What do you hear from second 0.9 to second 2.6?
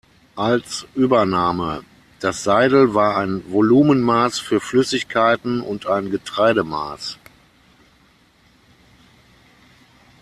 Übername: Das